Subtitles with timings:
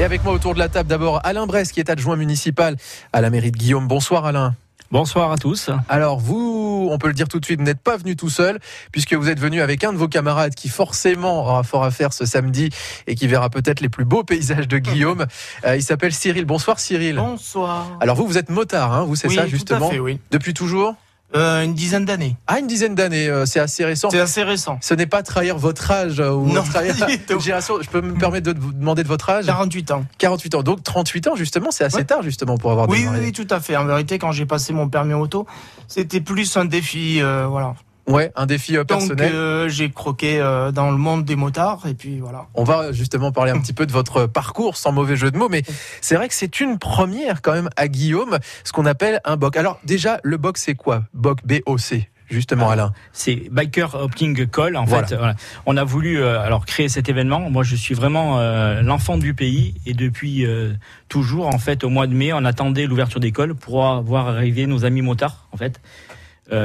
[0.00, 2.76] Et avec moi autour de la table, d'abord Alain Brest, qui est adjoint municipal
[3.12, 3.88] à la mairie de Guillaume.
[3.88, 4.54] Bonsoir Alain.
[4.92, 5.70] Bonsoir à tous.
[5.88, 8.60] Alors vous, on peut le dire tout de suite, vous n'êtes pas venu tout seul,
[8.92, 12.12] puisque vous êtes venu avec un de vos camarades qui forcément aura fort à faire
[12.12, 12.70] ce samedi
[13.08, 15.26] et qui verra peut-être les plus beaux paysages de Guillaume.
[15.64, 16.44] Euh, il s'appelle Cyril.
[16.44, 17.16] Bonsoir Cyril.
[17.16, 17.98] Bonsoir.
[18.00, 20.20] Alors vous, vous êtes motard, hein, vous c'est Oui, ça tout à justement fait, oui.
[20.30, 20.94] Depuis toujours
[21.36, 22.36] Euh, une dizaine d'années.
[22.46, 24.08] Ah, une dizaine d'années, euh, c'est assez récent.
[24.08, 24.78] C'est assez récent.
[24.80, 26.94] Ce n'est pas trahir votre âge euh, ou Non, trahir
[27.30, 27.74] une génération.
[27.82, 30.06] Je peux me permettre de vous demander de votre âge 48 ans.
[30.16, 30.62] 48 ans.
[30.62, 32.04] Donc 38 ans justement, c'est assez Ouais.
[32.04, 33.20] tard justement pour avoir Oui, oui, démarré.
[33.26, 33.76] oui, tout à fait.
[33.76, 35.46] En vérité, quand j'ai passé mon permis auto,
[35.86, 37.74] c'était plus un défi, voilà.
[38.08, 39.32] Ouais, un défi euh, Donc, personnel.
[39.34, 42.46] euh, j'ai croqué euh, dans le monde des motards, et puis voilà.
[42.54, 45.48] On va justement parler un petit peu de votre parcours, sans mauvais jeu de mots,
[45.50, 45.62] mais
[46.00, 49.56] c'est vrai que c'est une première quand même à Guillaume, ce qu'on appelle un BOC.
[49.56, 51.04] Alors déjà, le BOC c'est quoi?
[51.12, 52.72] BOC, B-O-C, justement Ah.
[52.72, 52.92] Alain.
[53.12, 54.76] C'est Biker Opting Call.
[54.76, 55.06] En Voilà.
[55.06, 55.34] fait, voilà.
[55.66, 57.50] on a voulu euh, alors créer cet événement.
[57.50, 60.72] Moi, je suis vraiment euh, l'enfant du pays et depuis euh,
[61.10, 64.84] toujours, en fait, au mois de mai, on attendait l'ouverture d'école pour voir arriver nos
[64.86, 65.46] amis motards.
[65.52, 65.80] En fait,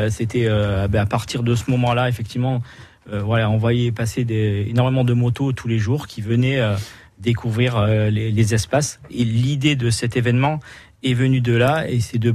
[0.10, 2.62] c'était euh, ben, à partir de ce moment-là, effectivement,
[3.12, 4.26] euh, voilà, on voyait passer
[4.68, 6.76] énormément de motos tous les jours qui venaient euh,
[7.20, 9.00] découvrir euh, les, espaces.
[9.10, 10.60] Et l'idée de cet événement
[11.04, 12.34] est venue de là, et c'est de,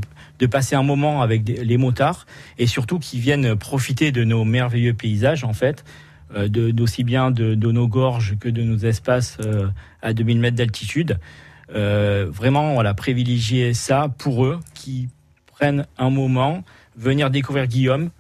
[0.50, 2.26] passer un moment avec les motards
[2.58, 5.84] et surtout qui viennent profiter de nos merveilleux paysages en fait,
[6.36, 9.68] euh, d'aussi bien de, de nos gorges que de nos espaces euh,
[10.00, 11.18] à 2000 mètres d'altitude.
[11.74, 15.08] Euh, vraiment, voilà, privilégier ça pour eux qui
[15.46, 16.62] prennent un moment,
[16.98, 18.10] venir découvrir Guillaume,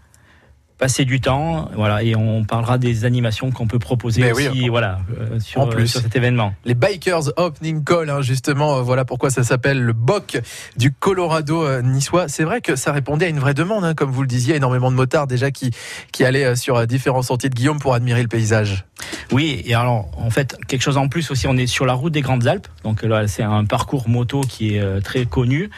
[0.78, 4.68] passer du temps, voilà, et on parlera des animations qu'on peut proposer Mais oui, aussi,
[4.68, 5.82] voilà, euh, sur, en plus.
[5.82, 6.54] euh, sur cet événement.
[6.64, 10.40] Les Bikers Opening Call, hein, justement, euh, voilà pourquoi ça s'appelle le BOC
[10.76, 12.28] du Colorado niçois.
[12.28, 14.92] C'est vrai que ça répondait à une vraie demande, hein, comme vous le disiez, énormément
[14.92, 15.72] de motards déjà qui,
[16.12, 18.84] qui allaient sur différents sentiers de Guillaume pour admirer le paysage.
[19.32, 22.12] Oui, et alors en fait quelque chose en plus aussi, on est sur la route
[22.12, 25.70] des Grandes Alpes, donc là c'est un parcours moto qui est très connu.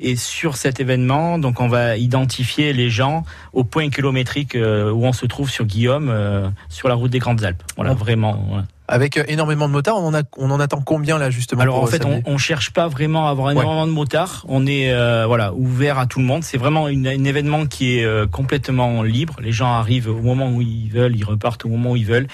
[0.00, 5.04] Et sur cet événement, donc on va identifier les gens au point kilométrique euh, où
[5.04, 7.62] on se trouve sur Guillaume, euh, sur la route des Grandes Alpes.
[7.76, 7.98] Voilà, Bon.
[7.98, 8.44] vraiment.
[8.48, 8.64] voilà.
[8.90, 11.82] Avec euh, énormément de motards, on en, a, on en attend combien là justement Alors
[11.82, 14.46] en euh, fait, on, on cherche pas vraiment à avoir énormément de motards.
[14.48, 16.42] On est euh, voilà ouvert à tout le monde.
[16.42, 19.36] C'est vraiment une, un événement qui est euh, complètement libre.
[19.42, 22.28] Les gens arrivent au moment où ils veulent, ils repartent au moment où ils veulent.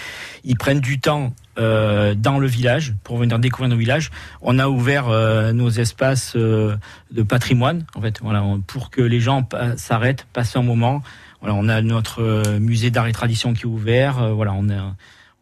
[0.45, 4.13] Ils prennent du temps euh, dans le village pour venir découvrir nos villages.
[4.41, 6.77] On a ouvert euh, nos espaces euh,
[7.11, 11.03] de patrimoine en fait, voilà, pour que les gens pa- s'arrêtent, passent un moment.
[11.41, 14.35] Voilà, on a notre euh, musée d'art et tradition qui est ouvert.
[14.35, 14.95] Voilà, on a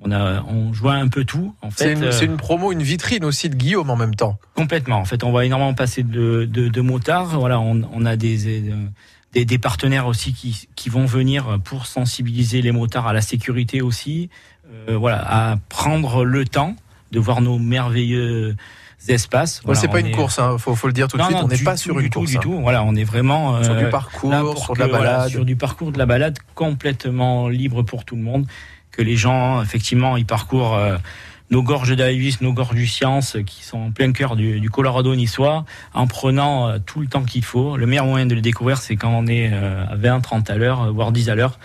[0.04, 1.84] on a on joint un peu tout en fait.
[1.84, 4.38] C'est une, euh, c'est une promo, une vitrine aussi de Guillaume en même temps.
[4.54, 4.96] Complètement.
[4.98, 7.38] En fait, on va énormément passer de, de, de motards.
[7.38, 8.74] Voilà, on, on a des, euh,
[9.32, 13.80] des, des partenaires aussi qui, qui vont venir pour sensibiliser les motards à la sécurité
[13.80, 14.28] aussi.
[14.88, 16.74] Euh, voilà, à prendre le temps
[17.12, 18.56] de voir nos merveilleux
[19.08, 19.60] espaces.
[19.64, 21.44] Voilà, c'est pas une est- course, hein, faut, faut le dire tout de suite, non,
[21.44, 22.30] on n'est du pas tout, sur du une tout, course.
[22.30, 22.40] du hein.
[22.40, 22.60] tout.
[22.60, 25.30] Voilà, on est vraiment Sur du euh, parcours, sur de la voilà, balade.
[25.30, 28.46] sur du parcours de la balade complètement libre pour tout le monde.
[28.92, 30.96] Que les gens, effectivement, ils parcourent euh,
[31.50, 35.14] nos gorges d'Avis, nos gorges du Science, qui sont en plein cœur du, du Colorado
[35.14, 35.64] niçois,
[35.94, 37.76] en prenant euh, tout le temps qu'il faut.
[37.76, 40.56] Le meilleur moyen de le découvrir, c'est quand on est euh, à 20, 30 à
[40.56, 41.58] l'heure, euh, voire 10 à l'heure.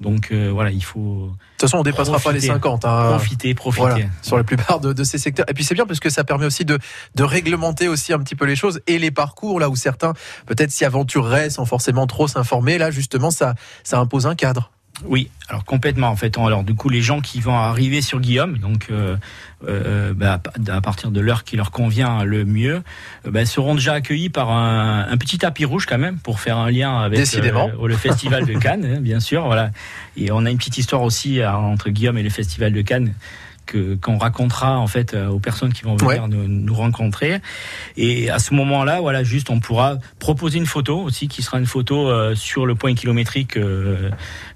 [0.00, 2.52] Donc euh, voilà, il faut De toute façon, on dépassera pas les Profiter.
[2.52, 2.84] 50.
[2.84, 3.08] hein.
[3.10, 3.86] profiter, profiter.
[3.86, 5.46] Voilà, sur la plupart de, de ces secteurs.
[5.48, 6.78] Et puis c'est bien parce que ça permet aussi de,
[7.14, 10.12] de réglementer aussi un petit peu les choses et les parcours là où certains
[10.46, 12.76] peut-être s'y aventureraient sans forcément trop s'informer.
[12.76, 14.72] Là justement, ça, ça impose un cadre.
[15.04, 16.38] Oui, alors complètement en fait.
[16.38, 19.16] Alors du coup, les gens qui vont arriver sur Guillaume, donc euh,
[19.68, 22.82] euh, bah, à partir de l'heure qui leur convient le mieux,
[23.26, 26.58] euh, bah, seront déjà accueillis par un, un petit tapis rouge quand même pour faire
[26.58, 27.70] un lien avec Décidément.
[27.76, 29.44] euh, le festival de Cannes, hein, bien sûr.
[29.44, 29.72] Voilà.
[30.16, 33.14] Et on a une petite histoire aussi euh, entre Guillaume et le festival de Cannes
[33.66, 36.28] que qu'on racontera en fait euh, aux personnes qui vont venir Ouais.
[36.28, 37.40] nous, nous rencontrer.
[37.96, 41.66] Et à ce moment-là, voilà, juste on pourra proposer une photo aussi qui sera une
[41.66, 44.10] photo euh, sur le point kilométrique euh,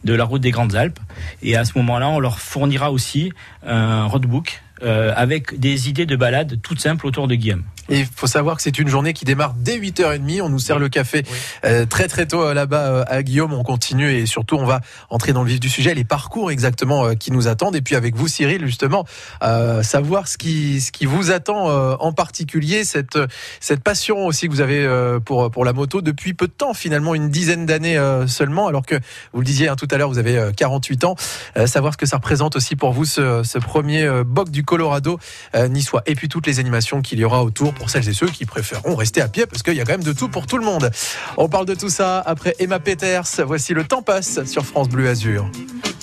[0.05, 0.99] de la route des Grandes Alpes.
[1.43, 3.33] Et à ce moment-là, on leur fournira aussi
[3.67, 7.65] un roadbook euh, avec des idées de balade toutes simples autour de Guillaume.
[7.91, 10.43] Et il faut savoir que c'est une journée qui démarre dès 8h30.
[10.43, 11.25] On nous sert le café
[11.65, 13.55] euh, très très tôt euh, là-bas euh, à Guillaume.
[13.55, 17.07] On continue et surtout on va entrer dans le vif du sujet, les parcours exactement
[17.07, 17.77] euh, qui nous attendent.
[17.77, 19.07] Et puis avec vous Cyril justement,
[19.43, 23.19] euh, savoir ce qui, ce qui vous attend euh, en particulier, cette,
[23.61, 26.75] cette passion aussi que vous avez euh, pour, pour la moto depuis peu de temps
[26.75, 28.67] finalement, une dizaine d'années euh, seulement.
[28.69, 28.97] Alors que
[29.33, 31.17] vous le disiez hein, tout à l'heure, vous avez euh, 48 ans.
[31.57, 34.65] Euh, savoir ce que ça représente aussi pour vous ce, ce premier euh, boc du
[34.69, 35.19] Colorado
[35.55, 36.03] euh, niçois.
[36.05, 38.95] Et puis toutes les animations qu'il y aura autour pour celles et ceux qui préféreront
[38.95, 40.91] rester à pied parce qu'il y a quand même de tout pour tout le monde.
[41.39, 43.25] On parle de tout ça après Emma Peters.
[43.47, 45.51] Voici le temps passe sur France Bleu Azur.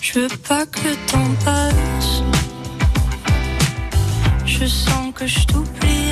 [0.02, 2.24] Je veux que le passe.
[4.46, 6.06] Je sens que je t'oublie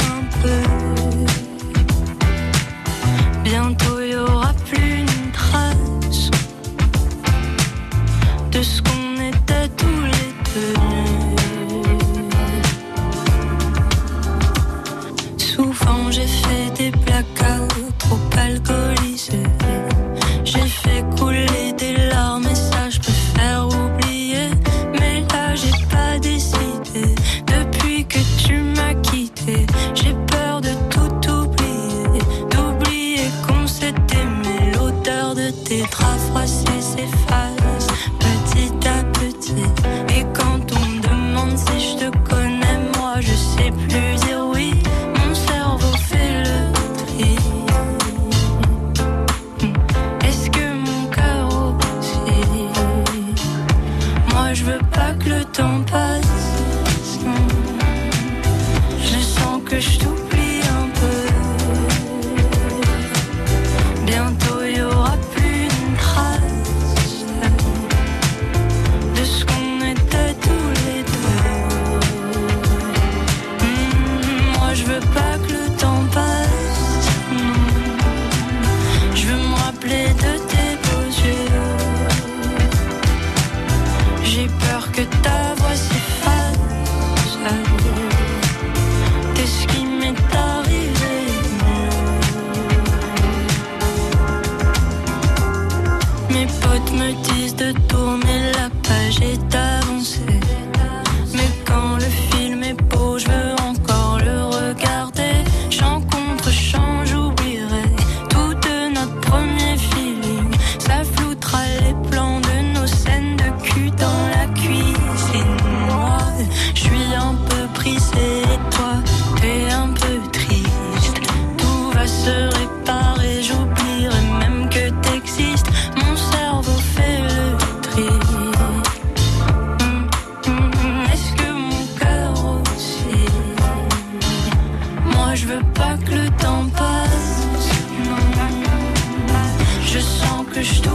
[140.53, 140.92] The story.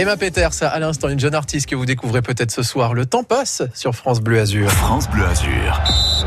[0.00, 2.94] Emma Peters, à l'instant, une jeune artiste que vous découvrez peut-être ce soir.
[2.94, 4.70] Le temps passe sur France Bleu Azur.
[4.70, 5.78] France Bleu Azur,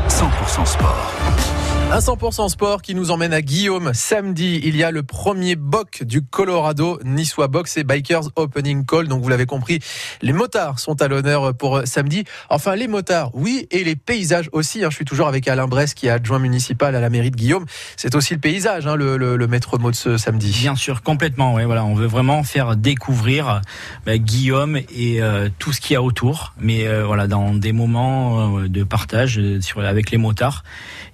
[0.08, 1.63] 100% sport.
[1.94, 3.92] Un 100% sport qui nous emmène à Guillaume.
[3.94, 9.06] Samedi, il y a le premier BOC du Colorado Niçois Box et Bikers Opening Call.
[9.06, 9.78] Donc vous l'avez compris,
[10.20, 12.24] les motards sont à l'honneur pour samedi.
[12.50, 14.82] Enfin, les motards, oui, et les paysages aussi.
[14.82, 14.90] Hein.
[14.90, 17.64] Je suis toujours avec Alain Bress qui est adjoint municipal à la mairie de Guillaume.
[17.96, 20.50] C'est aussi le paysage, hein, le, le, maître mot de ce samedi.
[20.50, 21.54] Bien sûr, complètement.
[21.54, 23.62] Oui, voilà, on veut vraiment faire découvrir
[24.04, 27.72] bah, Guillaume et euh, tout ce qu'il y a autour, mais euh, voilà, dans des
[27.72, 29.40] moments euh, de partage
[29.76, 30.64] avec les motards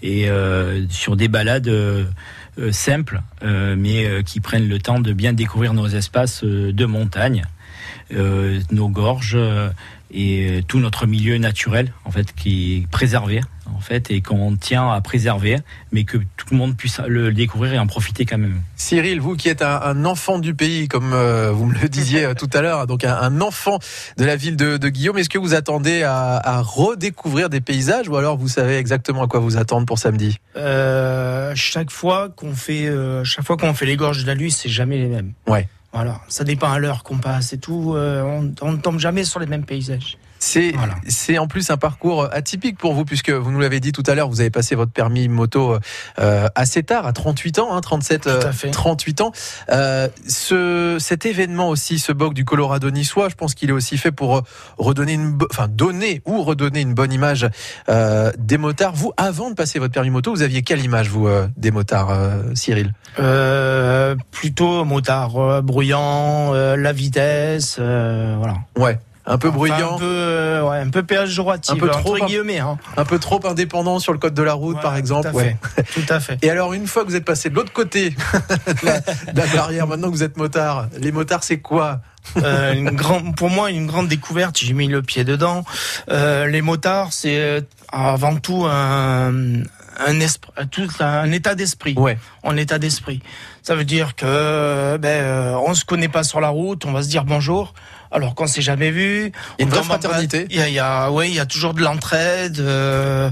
[0.03, 2.05] et euh, sur des balades euh,
[2.59, 7.45] euh, simples, mais qui prennent le temps de bien découvrir nos espaces de montagne,
[8.13, 9.39] nos gorges
[10.13, 13.41] et tout notre milieu naturel en fait qui est préservé
[13.77, 15.59] en fait et qu'on tient à préserver,
[15.93, 18.61] mais que tout le monde puisse le découvrir et en profiter quand même.
[18.77, 22.35] Cyril, vous qui êtes un, enfant du pays, comme euh, vous me le disiez euh,
[22.35, 23.79] tout à l'heure, donc un, enfant
[24.17, 28.37] de la ville de, Guillaume, est-ce que vous attendez à, redécouvrir des paysages ou alors
[28.37, 30.39] vous savez exactement à quoi vous attendre pour samedi?
[30.57, 32.91] Euh, Chaque fois qu'on fait,
[33.25, 35.33] chaque fois qu'on fait les gorges de la Lue, c'est jamais les mêmes.
[35.47, 35.69] Ouais.
[35.93, 37.95] Voilà, ça dépend à l'heure qu'on passe et tout.
[37.97, 40.19] on ne tombe jamais sur les mêmes paysages.
[40.41, 40.73] C'est
[41.07, 44.15] c'est en plus un parcours atypique pour vous puisque vous nous l'avez dit tout à
[44.15, 45.77] l'heure, vous avez passé votre permis moto
[46.19, 48.29] euh, assez tard, à 38 ans, hein, 37,
[48.73, 49.33] 38 euh, ans.
[49.69, 53.99] Euh, ce cet événement aussi, ce boc du Colorado niçois, je pense qu'il est aussi
[53.99, 54.43] fait pour
[54.79, 57.47] redonner une, enfin donner ou redonner une bonne image
[58.39, 58.95] des motards.
[58.95, 61.29] Vous, avant de passer votre permis moto, vous aviez quelle image vous
[61.59, 62.17] des motards,
[62.55, 62.95] Cyril?
[64.31, 68.57] Plutôt motard bruyant, la vitesse, voilà.
[68.79, 72.59] Ouais un peu bruyant, un peu, euh, ouais, un peu péjoratif, un peu trop, guillemets,
[72.59, 72.79] hein.
[72.97, 75.31] un peu trop indépendant sur le code de la route, par exemple.
[75.31, 75.57] Tout à, fait.
[75.95, 76.39] tout à fait.
[76.43, 78.11] Et alors, une fois que vous êtes passé de l'autre côté
[78.67, 78.87] de
[79.37, 82.01] la, barrière, maintenant que vous êtes motard, les motards, c'est quoi?
[82.37, 84.59] Euh, une grande, pour moi, une grande découverte.
[84.59, 85.65] J'ai mis le pied dedans.
[86.11, 89.63] Euh, les motards, c'est avant tout un,
[90.07, 91.95] un, esprit, tout un état d'esprit.
[91.97, 92.19] Ouais.
[92.43, 93.23] En état d'esprit.
[93.63, 97.03] Ça veut dire que ben, euh, on se connaît pas sur la route, on va
[97.03, 97.75] se dire bonjour.
[98.11, 99.33] Alors qu'on s'est jamais vu.
[99.59, 100.47] Il y a une vraie en fraternité.
[100.51, 102.59] Il y a, il y a, ouais, il y a toujours de l'entraide.
[102.59, 103.31] euh,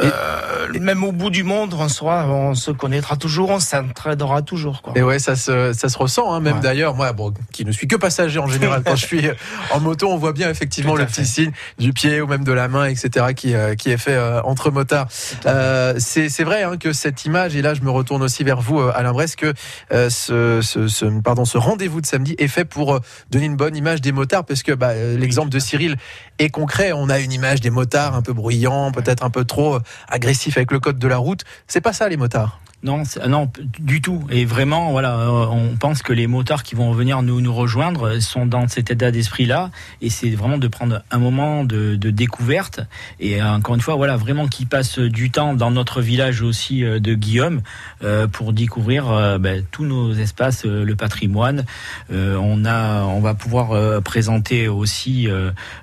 [0.00, 4.82] euh, même au bout du monde, on sera, on se connaîtra toujours, on s'entraidera toujours.
[4.82, 4.92] Quoi.
[4.96, 6.60] Et ouais, ça se, ça se ressent, hein, même Ouais.
[6.60, 6.94] d'ailleurs.
[6.94, 9.28] Moi, bon, qui ne suis que passager en général, quand je suis
[9.70, 11.22] en moto, on voit bien effectivement le fait.
[11.22, 14.14] petit signe du pied ou même de la main, etc., qui, euh, qui est fait
[14.14, 15.06] euh, entre motards.
[15.46, 18.60] Euh, c'est c'est vrai hein, que cette image, et là je me retourne aussi vers
[18.60, 19.52] vous, euh, Alain Brest, que
[19.92, 23.56] euh, ce, ce, ce, pardon, ce rendez-vous de samedi est fait pour euh, donner une
[23.56, 25.96] bonne image des motards, parce que bah, euh, l'exemple de Cyril
[26.38, 26.92] est concret.
[26.92, 30.70] On a une image des motards un peu bruyants, peut-être un peu trop agressifs avec
[30.70, 31.44] le code de la route.
[31.66, 32.60] C'est pas ça les motards.
[32.84, 34.24] Non, c'est- non, du tout.
[34.30, 38.18] Et vraiment, voilà, euh, on pense que les motards qui vont venir nous, nous rejoindre
[38.20, 39.70] sont dans cet état d'esprit-là.
[40.02, 42.80] Et c'est vraiment de prendre un moment de, de découverte.
[43.20, 46.84] Et euh, encore une fois, voilà, vraiment qu'ils passent du temps dans notre village aussi
[46.84, 47.62] euh, de Guillaume
[48.02, 51.64] euh, pour découvrir euh, ben, tous nos espaces, euh, le patrimoine.
[52.12, 55.28] On a, on va pouvoir présenter aussi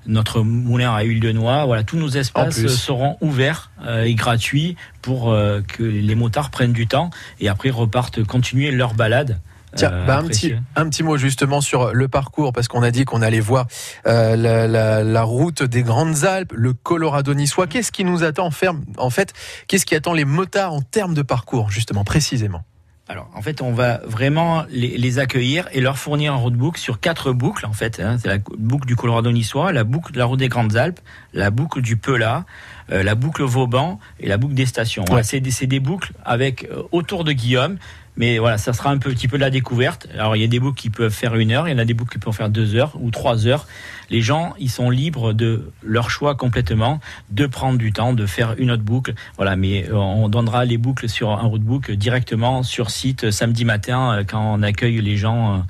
[0.06, 1.66] notre moulin à huile de noix.
[1.66, 3.72] Voilà, tous nos espaces seront ouverts
[4.06, 8.94] et gratuits pour euh, que les motards prennent du temps et après repartent continuer leur
[8.94, 9.40] balade.
[9.78, 12.92] Tiens, Euh, bah, un, petit, un petit mot justement sur le parcours, parce qu'on a
[12.92, 13.68] dit qu'on allait voir
[14.06, 17.68] euh, la, la- la route des Grandes Alpes, le Colorado niçois.
[17.68, 19.32] Qu'est-ce qui nous attend en, ferme, en fait
[19.70, 22.64] Qu'est-ce qui attend les motards en termes de parcours, justement, précisément?
[23.12, 27.02] Alors, en fait, on va vraiment les, les accueillir et leur fournir un roadbook sur
[27.02, 28.00] quatre boucles, en fait.
[28.00, 28.16] hein.
[28.18, 31.02] C'est la boucle du Colorado niçois, la boucle de la route des Grandes Alpes,
[31.34, 32.46] la boucle du Pelat,
[32.90, 35.04] euh, la boucle Vauban et la boucle des stations.
[35.08, 35.24] Voilà, Ouais.
[35.24, 37.78] c'est des, c'est des boucles avec euh, autour de Guillaume.
[38.18, 40.08] Mais voilà, ça sera un petit peu de la découverte.
[40.14, 41.86] Alors, il y a des boucles qui peuvent faire une heure, il y en a
[41.86, 43.68] des boucles qui peuvent faire deux heures ou trois heures.
[44.10, 47.00] Les gens, ils sont libres de leur choix complètement,
[47.30, 49.14] de prendre du temps, de faire une autre boucle.
[49.38, 53.64] Voilà, mais euh, on donnera les boucles sur un roadbook directement sur site euh, samedi
[53.64, 55.66] matin euh, quand on accueille les gens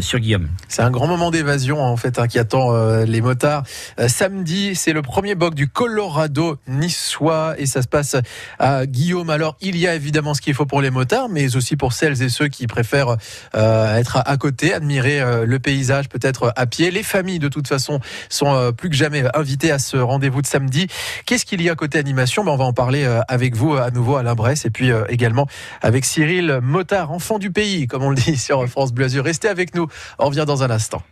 [0.00, 0.48] sur Guillaume.
[0.68, 3.64] C'est un grand moment d'évasion en fait hein, qui attend euh, les motards.
[3.98, 8.16] Euh, samedi, c'est le premier boc du Colorado niçois et ça se passe
[8.58, 9.30] à Guillaume.
[9.30, 12.22] Alors il y a évidemment ce qu'il faut pour les motards, mais aussi pour celles
[12.22, 13.16] et ceux qui préfèrent
[13.54, 16.90] euh, être à, à côté, admirer euh, le paysage peut-être à pied.
[16.90, 20.46] Les familles de toute façon sont euh, plus que jamais invitées à ce rendez-vous de
[20.46, 20.86] samedi.
[21.26, 22.44] Qu'est-ce qu'il y a côté animation?
[22.44, 25.04] Ben, On va en parler euh, avec vous à nouveau Alain Bress et puis euh,
[25.08, 25.46] également
[25.82, 29.04] avec Cyril Motard, enfant du pays comme on le dit sur France Bleu.
[29.20, 29.83] Restez avec nous.
[30.18, 31.02] On revient dans un instant.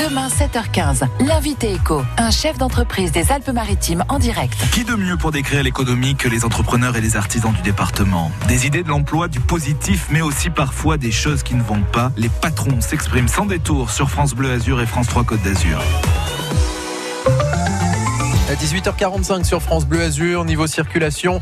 [0.00, 4.56] Demain 7h15, l'invité éco, un chef d'entreprise des Alpes-Maritimes en direct.
[4.72, 8.32] Qui de mieux pour décrire l'économie que les entrepreneurs et les artisans du département?
[8.48, 12.10] Des idées de l'emploi, du positif, mais aussi parfois des choses qui ne vont pas.
[12.16, 15.82] Les patrons s'expriment sans détour sur France Bleu Azur et France 3 Côte d'Azur.
[18.52, 21.40] À 18h45 sur France Bleu Azur, niveau circulation.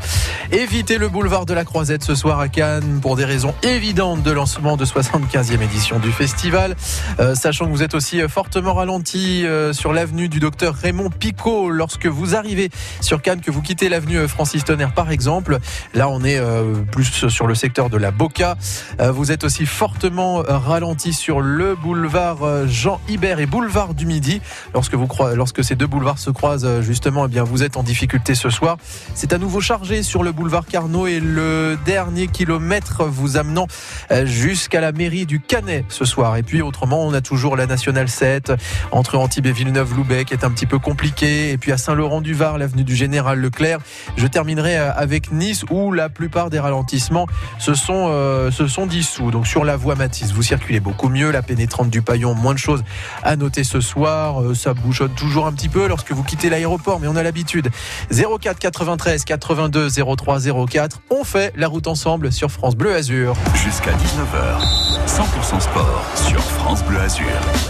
[0.53, 4.31] Évitez le boulevard de la Croisette ce soir à Cannes pour des raisons évidentes de
[4.31, 6.77] lancement de 75e édition du festival.
[7.19, 11.69] Euh, sachant que vous êtes aussi fortement ralenti euh, sur l'avenue du docteur Raymond Picot
[11.69, 12.69] lorsque vous arrivez
[13.01, 15.59] sur Cannes, que vous quittez l'avenue Francis Tonnerre par exemple.
[15.93, 18.55] Là, on est euh, plus sur le secteur de la Boca.
[19.01, 23.95] Euh, vous êtes aussi fortement euh, ralenti sur le boulevard euh, Jean Hibert et boulevard
[23.95, 24.41] du Midi.
[24.73, 28.35] Lorsque, vous lorsque ces deux boulevards se croisent, euh, eh bien, vous êtes en difficulté
[28.35, 28.77] ce soir.
[29.15, 33.67] C'est à nouveau chargé sur le boulevard Carnot et le dernier kilomètre vous amenant
[34.11, 36.37] euh, jusqu'à la mairie du Canet ce soir.
[36.37, 38.53] Et puis autrement, on a toujours la nationale 7
[38.91, 41.51] entre Antibes et Villeneuve-Loubet qui est un petit peu compliqué.
[41.51, 43.79] Et puis à Saint-Laurent-du-Var, l'avenue du Général Leclerc.
[44.15, 47.25] Je terminerai euh, avec Nice où la plupart des ralentissements
[47.57, 49.31] se sont, euh, se sont dissous.
[49.31, 51.31] Donc sur la voie Matisse, vous circulez beaucoup mieux.
[51.31, 52.83] La pénétrante du Paillon, moins de choses
[53.23, 54.55] à noter ce soir.
[54.55, 57.69] Ça bouchonne toujours un petit peu lorsque vous quittez l'aéroport, mais on a l'habitude.
[58.11, 61.01] 04 93 82 03 04.
[61.09, 63.35] On fait la route ensemble sur France Bleu Azur.
[63.55, 67.25] Jusqu'à 19h, 100% sport sur France Bleu Azur.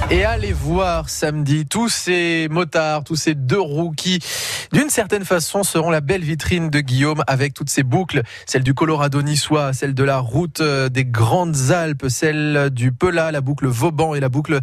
[0.10, 4.20] Et allez voir samedi tous ces motards, tous ces deux roues qui,
[4.72, 8.74] d'une certaine façon, seront la belle vitrine de Guillaume avec toutes ces boucles, celle du
[8.74, 13.68] Colorado niçois, celle de la route euh, des Grandes Alpes, celle du Pelat, la boucle
[13.68, 14.60] Vauban et la boucle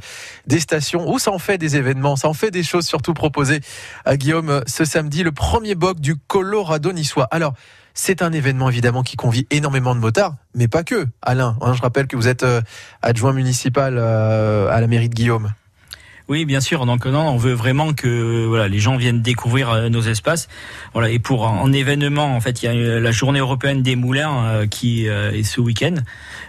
[0.46, 1.10] des stations.
[1.10, 3.60] Où ça en fait des événements, ça en fait des choses surtout proposées
[4.04, 7.28] à Guillaume euh, ce samedi, le premier boc du Colorado niçois.
[7.30, 7.54] Alors,
[7.94, 11.06] c'est un événement évidemment qui convie énormément de motards, mais pas que.
[11.22, 12.60] Alain, hein, je rappelle que vous êtes euh,
[13.02, 15.52] adjoint municipal euh, à la mairie de Guillaume.
[16.28, 16.84] Oui, bien sûr.
[16.84, 20.48] Donc non, on veut vraiment que voilà les gens viennent découvrir euh, nos espaces.
[20.92, 21.08] Voilà.
[21.08, 24.66] Et pour en événement, en fait, il y a la journée européenne des moulins euh,
[24.66, 25.94] qui est ce week-end.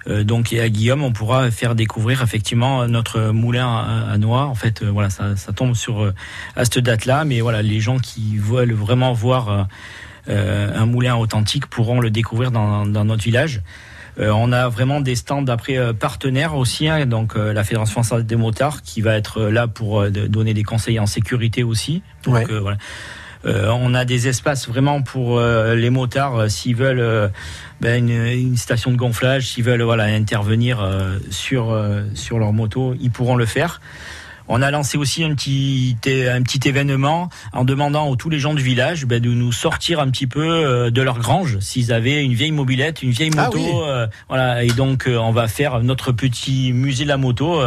[0.07, 4.45] donc et à Guillaume, on pourra faire découvrir effectivement notre moulin à, noix.
[4.45, 6.11] En fait, voilà, ça, ça tombe sur
[6.57, 7.23] à cette date-là.
[7.23, 9.67] Mais voilà, les gens qui veulent vraiment voir
[10.27, 13.61] un moulin authentique pourront le découvrir dans, dans notre village.
[14.19, 18.03] Euh, on a vraiment des stands après euh, partenaires aussi, hein, donc euh, la Fédération
[18.03, 22.01] française des motards qui va être là pour donner des conseils en sécurité aussi.
[22.23, 22.77] Donc voilà.
[23.45, 27.31] on a des espaces vraiment pour les motards s'ils veulent
[27.81, 30.85] ben, une, station de gonflage, s'ils veulent voilà intervenir
[31.29, 31.77] sur
[32.13, 33.79] sur leur moto, ils pourront le faire.
[34.51, 38.55] On a lancé aussi un petit un petit événement en demandant à tous les gens
[38.55, 42.23] du village ben, de nous sortir un petit peu euh, de leur grange s'ils avaient
[42.23, 43.59] une vieille mobilette, une vieille ah moto.
[43.83, 44.63] Euh, voilà.
[44.63, 47.61] Et donc euh, on va faire notre petit musée de la moto.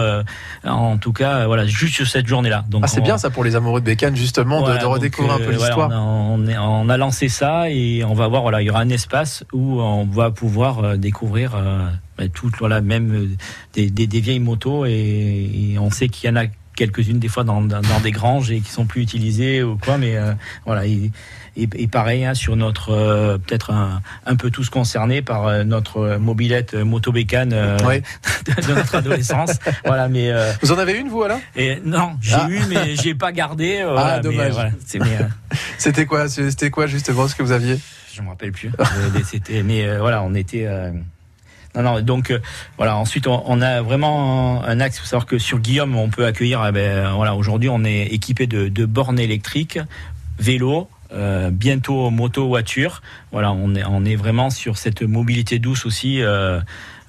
[0.64, 2.64] en tout cas, voilà, juste sur cette journée-là.
[2.68, 5.52] Donc ah, c'est bien ça pour les amoureux de bécane justement de, redécouvrir un peu
[5.52, 5.88] l'histoire.
[5.92, 8.42] on, on, a lancé ça et on va voir.
[8.42, 11.52] Voilà, il y aura un espace où on va pouvoir découvrir.
[12.18, 13.36] Ben, toutes voilà même
[13.72, 17.60] des, des, vieilles motos et on sait qu'il y en a quelques-unes des fois dans,
[17.62, 20.32] dans, des granges et qui sont plus utilisées ou quoi, mais euh,
[20.64, 20.86] voilà.
[20.86, 21.10] Et,
[21.54, 26.16] et, pareil hein, sur notre euh, peut-être un, un, peu tous concernés par euh, notre
[26.16, 29.58] mobilette motobécane de, notre adolescence.
[29.84, 31.40] voilà, mais vous en avez une vous alors?
[31.56, 32.48] et, Non, j'ai ah.
[32.48, 33.84] eu, mais j'ai pas gardé.
[33.96, 34.54] ah dommage.
[35.78, 37.78] C'était quoi C'était quoi justement ce que vous aviez?
[38.14, 38.70] Je me rappelle plus.
[39.24, 40.66] C'était, mais voilà, on était.
[41.74, 42.38] Non, non, donc euh,
[42.76, 42.96] voilà.
[42.96, 44.98] Ensuite, on, a vraiment un, axe.
[44.98, 46.64] Il faut savoir que sur Guillaume, on peut accueillir.
[46.68, 49.78] Eh ben, voilà, aujourd'hui, on est équipé de, de bornes électriques,
[50.38, 53.02] vélos, euh, bientôt moto, voiture.
[53.32, 56.22] Voilà, on est, on est vraiment sur cette mobilité douce aussi.
[56.22, 56.60] Euh,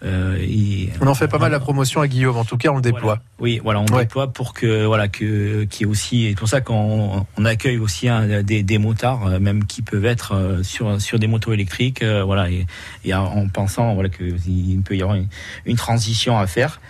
[0.04, 2.82] euh, on en fait pas mal la promotion à Guillaume, en tout cas on le
[2.82, 3.20] déploie.
[3.40, 7.26] Oui, voilà, on déploie pour que voilà que qui est aussi et pour ça qu'on
[7.38, 11.20] on accueille aussi hein, des, des, motards euh, même qui peuvent être euh, sur sur
[11.20, 12.66] des motos électriques, voilà et,
[13.06, 15.18] et, en pensant voilà que il peut y avoir
[15.66, 16.82] une, transition à faire.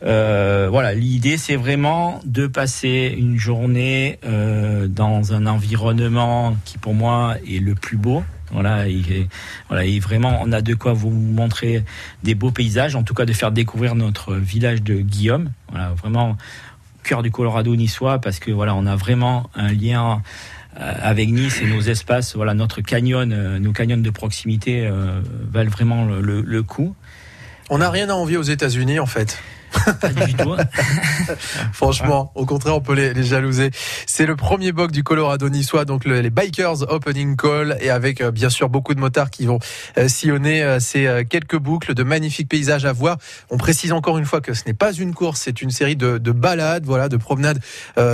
[0.00, 7.58] voilà, l'idée c'est vraiment de passer une journée dans un environnement qui pour moi est
[7.58, 8.84] le plus beau, voilà,
[9.68, 11.84] voilà, vraiment, on a de quoi vous montrer
[12.22, 15.50] des beaux paysages, en tout cas de faire découvrir notre village de Guillaume.
[15.70, 16.36] Voilà, vraiment
[17.02, 20.22] cœur du Colorado niçois, parce que voilà, on a vraiment un lien
[20.78, 22.36] euh, avec Nice et nos espaces.
[22.36, 26.94] Voilà, notre canyon, euh, nos canyons de proximité euh, valent vraiment le, le coup.
[27.70, 29.38] On n'a rien à envier aux États-Unis, en fait.
[31.72, 33.70] Franchement, au contraire, on peut les, jalouser.
[34.06, 38.30] C'est le premier bloc du Colorado niçois, donc les Bikers Opening Call, et avec euh,
[38.30, 39.58] bien sûr beaucoup de motards qui vont
[39.98, 43.18] euh, sillonner euh, ces quelques boucles de magnifiques paysages à voir.
[43.50, 46.18] On précise encore une fois que ce n'est pas une course, c'est une série de,
[46.32, 47.60] balades, voilà, de promenades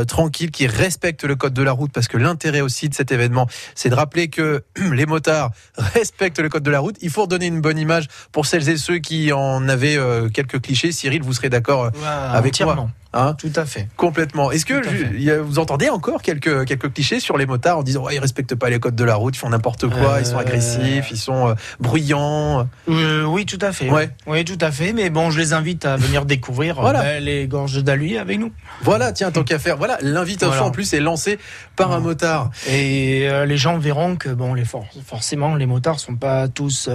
[0.06, 3.46] tranquilles qui respectent le code de la route, parce que l'intérêt aussi de cet événement,
[3.74, 6.96] c'est de rappeler que les motards respectent le code de la route.
[7.00, 9.98] Il faut redonner une bonne image pour celles et ceux qui en avaient
[10.32, 10.92] quelques clichés.
[10.92, 13.88] Cyril, vous serez d'accord euh, avec moi Hein Tout à fait.
[13.96, 14.50] Complètement.
[14.50, 18.18] Est-ce que vous entendez encore quelques, quelques clichés sur les motards en disant ouais, ils
[18.18, 21.10] respectent pas les codes de la route, ils font n'importe quoi, ils sont euh, agressifs,
[21.10, 23.88] ils sont euh, bruyants Oui, tout à fait.
[23.88, 24.10] Ouais.
[24.26, 24.92] Oui, tout à fait.
[24.92, 28.52] Mais bon, je les invite à venir découvrir ben, les gorges d'Aluy avec nous.
[28.82, 29.78] Voilà, tiens, tant qu'à faire.
[29.78, 31.38] Voilà, l'invitation en plus est lancée
[31.76, 32.50] par un motard.
[32.68, 36.90] Et les gens verront que bon, les forcément, les motards sont pas tous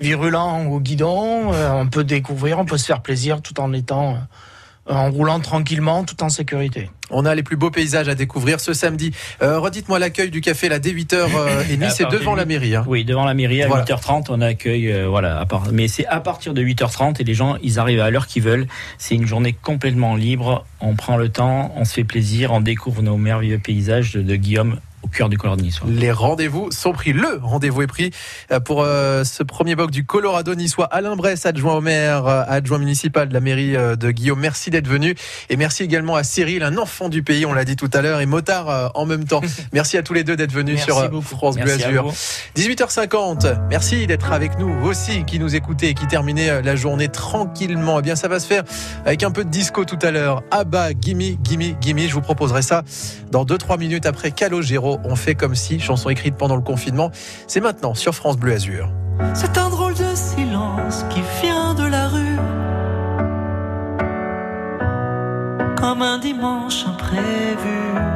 [0.00, 1.52] virulent au guidon.
[1.52, 5.40] Euh, on peut découvrir, on peut se faire plaisir tout en étant euh, en roulant
[5.40, 6.90] tranquillement, tout en sécurité.
[7.10, 9.12] On a les plus beaux paysages à découvrir ce samedi.
[9.42, 11.28] Euh, redites-moi l'accueil du café là dès 8h
[11.70, 12.74] et demi, c'est devant la mairie.
[12.74, 12.84] Hein.
[12.86, 16.52] Oui, devant la mairie à 8h30, on accueille voilà, à part, mais c'est à partir
[16.52, 18.66] de 8h30 et les gens, ils arrivent à l'heure qu'ils veulent.
[18.98, 23.02] C'est une journée complètement libre, on prend le temps, on se fait plaisir, on découvre
[23.02, 25.88] nos merveilleux paysages de Guillaume au cœur du Colorado niçois.
[25.88, 27.12] Les rendez-vous sont pris.
[27.12, 28.10] Le rendez-vous est pris
[28.50, 30.86] euh, pour euh, ce premier bloc du Colorado niçois.
[30.86, 34.40] Alain Bress, adjoint au maire, euh, adjoint municipal de la mairie de Guillaume.
[34.40, 35.14] Merci d'être venu.
[35.48, 38.20] Et merci également à Cyril, un enfant du pays, on l'a dit tout à l'heure,
[38.20, 39.40] et motard en même temps.
[39.72, 42.12] Merci à tous les deux d'être venus sur France Bleu Azur.
[42.56, 43.68] 18h50.
[43.68, 47.98] Merci d'être avec nous, vous aussi, qui nous écoutez et qui terminez la journée tranquillement.
[48.00, 48.64] Eh bien, ça va se faire
[49.04, 50.42] avec un peu de disco tout à l'heure.
[50.50, 52.00] Abba, gimme, gimme, gimme.
[52.00, 52.82] Je vous proposerai ça
[53.30, 57.10] dans 2-3 minutes après Calogero on fait comme si, chanson écrite pendant le confinement.
[57.46, 58.90] C'est maintenant sur France Bleu Azur.
[59.34, 62.36] C'est un drôle de silence qui vient de la rue.
[65.76, 68.15] Comme un dimanche imprévu.